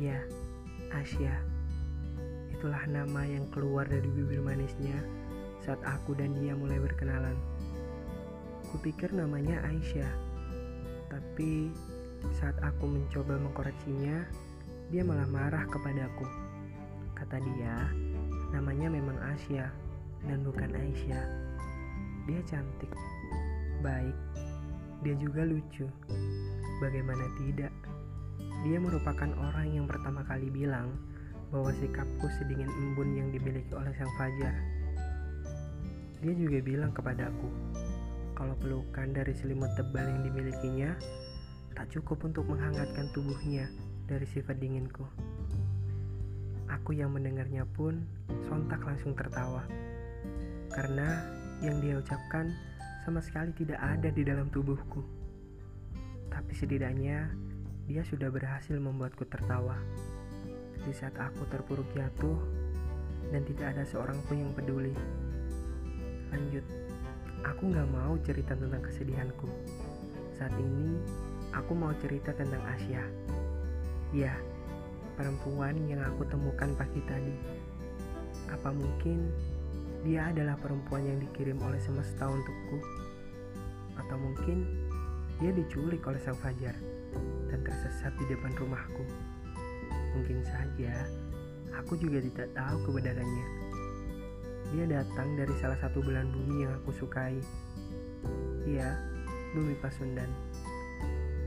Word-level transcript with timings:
Ya, 0.00 0.24
Asia. 0.96 1.36
Itulah 2.56 2.80
nama 2.88 3.28
yang 3.28 3.44
keluar 3.52 3.84
dari 3.84 4.08
bibir 4.08 4.40
manisnya 4.40 4.96
saat 5.60 5.80
aku 5.84 6.16
dan 6.16 6.32
dia 6.40 6.56
mulai 6.56 6.80
berkenalan. 6.80 7.36
Kupikir 8.72 9.12
namanya 9.12 9.60
Aisyah, 9.68 10.12
tapi 11.12 11.68
saat 12.36 12.56
aku 12.64 12.88
mencoba 12.88 13.36
mengkoreksinya, 13.36 14.24
dia 14.88 15.02
malah 15.04 15.28
marah 15.28 15.68
kepadaku. 15.68 16.24
Kata 17.16 17.36
dia, 17.36 17.76
namanya 18.56 18.88
memang 18.88 19.20
Asia 19.36 19.68
dan 20.24 20.40
bukan 20.40 20.72
Aisyah. 20.72 21.26
Dia 22.24 22.40
cantik, 22.48 22.92
baik, 23.84 24.16
dia 25.04 25.12
juga 25.20 25.44
lucu. 25.44 25.84
Bagaimana 26.80 27.28
tidak? 27.36 27.72
Dia 28.60 28.76
merupakan 28.76 29.30
orang 29.40 29.72
yang 29.72 29.88
pertama 29.88 30.20
kali 30.28 30.52
bilang 30.52 30.92
bahwa 31.48 31.72
sikapku 31.80 32.28
sedingin 32.36 32.68
embun 32.68 33.16
yang 33.16 33.28
dimiliki 33.32 33.72
oleh 33.72 33.90
sang 33.96 34.12
fajar. 34.20 34.52
Dia 36.20 36.36
juga 36.36 36.60
bilang 36.60 36.92
kepadaku, 36.92 37.48
kalau 38.36 38.52
pelukan 38.60 39.16
dari 39.16 39.32
selimut 39.32 39.72
tebal 39.80 40.04
yang 40.04 40.20
dimilikinya 40.28 40.92
tak 41.72 41.88
cukup 41.88 42.20
untuk 42.28 42.44
menghangatkan 42.44 43.08
tubuhnya 43.16 43.72
dari 44.04 44.28
sifat 44.28 44.60
dinginku. 44.60 45.08
Aku 46.68 46.92
yang 46.92 47.16
mendengarnya 47.16 47.64
pun 47.64 48.04
sontak 48.44 48.84
langsung 48.84 49.16
tertawa, 49.16 49.64
karena 50.76 51.24
yang 51.64 51.80
dia 51.80 51.96
ucapkan 51.96 52.52
sama 53.08 53.24
sekali 53.24 53.56
tidak 53.56 53.80
ada 53.80 54.12
di 54.12 54.20
dalam 54.20 54.52
tubuhku. 54.52 55.00
Tapi 56.28 56.52
setidaknya 56.52 57.32
dia 57.90 58.06
sudah 58.06 58.30
berhasil 58.30 58.78
membuatku 58.78 59.26
tertawa. 59.26 59.74
Di 60.86 60.94
saat 60.94 61.18
aku 61.18 61.42
terpuruk 61.50 61.90
jatuh 61.90 62.38
dan 63.34 63.42
tidak 63.42 63.74
ada 63.74 63.82
seorang 63.82 64.14
pun 64.30 64.38
yang 64.38 64.54
peduli. 64.54 64.94
Lanjut, 66.30 66.62
aku 67.42 67.74
gak 67.74 67.90
mau 67.90 68.14
cerita 68.22 68.54
tentang 68.54 68.78
kesedihanku. 68.86 69.50
Saat 70.38 70.54
ini, 70.54 71.02
aku 71.50 71.74
mau 71.74 71.90
cerita 71.98 72.30
tentang 72.30 72.62
Asia. 72.62 73.02
Ya, 74.14 74.38
perempuan 75.18 75.74
yang 75.90 76.06
aku 76.06 76.22
temukan 76.30 76.70
pagi 76.78 77.02
tadi. 77.10 77.34
Apa 78.54 78.70
mungkin 78.70 79.34
dia 80.06 80.30
adalah 80.30 80.54
perempuan 80.62 81.10
yang 81.10 81.18
dikirim 81.18 81.58
oleh 81.58 81.82
semesta 81.82 82.30
untukku? 82.30 82.78
Atau 83.98 84.14
mungkin 84.14 84.62
dia 85.42 85.50
diculik 85.50 86.06
oleh 86.06 86.22
sang 86.22 86.38
fajar? 86.38 86.99
Dan 87.50 87.60
tersesat 87.66 88.14
di 88.16 88.24
depan 88.30 88.54
rumahku. 88.56 89.04
Mungkin 90.14 90.42
saja 90.46 91.06
aku 91.74 91.98
juga 91.98 92.22
tidak 92.22 92.48
tahu 92.54 92.76
kebenarannya. 92.86 93.46
Dia 94.70 94.84
datang 94.86 95.34
dari 95.34 95.54
salah 95.58 95.78
satu 95.82 95.98
belahan 95.98 96.30
bumi 96.30 96.62
yang 96.62 96.72
aku 96.78 96.94
sukai. 96.94 97.42
Iya, 98.62 98.94
bumi 99.50 99.74
Pasundan. 99.82 100.30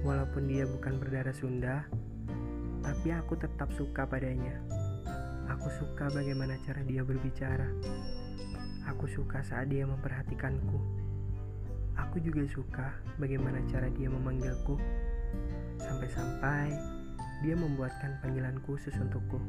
Walaupun 0.00 0.48
dia 0.48 0.64
bukan 0.64 0.96
berdarah 0.96 1.36
Sunda, 1.36 1.84
tapi 2.80 3.12
aku 3.12 3.36
tetap 3.36 3.68
suka 3.76 4.08
padanya. 4.08 4.56
Aku 5.52 5.68
suka 5.76 6.08
bagaimana 6.08 6.56
cara 6.64 6.80
dia 6.80 7.04
berbicara. 7.04 7.68
Aku 8.88 9.04
suka 9.04 9.44
saat 9.44 9.68
dia 9.68 9.84
memperhatikanku. 9.84 10.80
Aku 12.00 12.16
juga 12.24 12.40
suka 12.48 12.96
bagaimana 13.20 13.60
cara 13.68 13.92
dia 13.92 14.08
memanggilku 14.08 14.80
Sampai-sampai 15.80 16.76
dia 17.40 17.56
membuatkan 17.56 18.20
panggilan 18.20 18.60
khusus 18.68 18.92
untukku. 19.00 19.40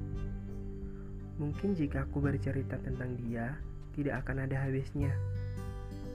Mungkin 1.41 1.75
jika 1.75 2.07
aku 2.07 2.23
bercerita 2.23 2.79
tentang 2.79 3.17
dia, 3.19 3.57
tidak 3.91 4.23
akan 4.23 4.47
ada 4.47 4.63
habisnya. 4.63 5.11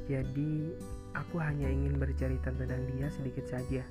Jadi, 0.06 0.72
aku 1.12 1.42
hanya 1.42 1.66
ingin 1.66 1.98
bercerita 1.98 2.54
tentang 2.54 2.86
dia 2.94 3.10
sedikit 3.10 3.44
saja. 3.50 3.82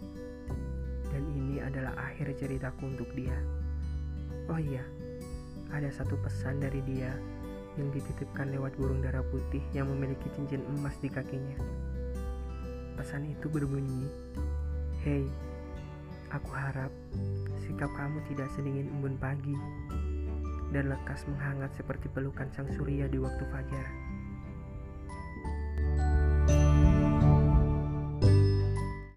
Dan 1.12 1.24
ini 1.36 1.60
adalah 1.62 1.94
akhir 2.00 2.34
ceritaku 2.40 2.88
untuk 2.88 3.10
dia. 3.14 3.36
Oh 4.48 4.58
iya, 4.58 4.82
ada 5.74 5.90
satu 5.92 6.16
pesan 6.22 6.64
dari 6.64 6.80
dia 6.88 7.12
yang 7.76 7.92
dititipkan 7.92 8.56
lewat 8.56 8.80
burung 8.80 9.04
darah 9.04 9.24
putih 9.28 9.62
yang 9.76 9.92
memiliki 9.92 10.32
cincin 10.32 10.64
emas 10.80 10.96
di 11.04 11.12
kakinya. 11.12 11.60
Pesan 12.96 13.28
itu 13.28 13.52
berbunyi, 13.52 14.08
"Hei, 15.04 15.28
Aku 16.36 16.52
harap 16.52 16.92
sikap 17.64 17.88
kamu 17.96 18.20
tidak 18.28 18.52
sedingin 18.52 18.92
embun 18.92 19.16
pagi 19.16 19.56
dan 20.76 20.92
lekas 20.92 21.24
menghangat 21.32 21.72
seperti 21.80 22.12
pelukan 22.12 22.52
sang 22.52 22.68
surya 22.76 23.08
di 23.08 23.16
waktu 23.16 23.48
fajar. 23.48 24.05